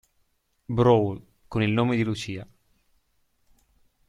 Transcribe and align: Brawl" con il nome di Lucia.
Brawl" 0.67 1.21
con 1.47 1.61
il 1.61 1.69
nome 1.69 1.95
di 1.95 2.01
Lucia. 2.03 2.47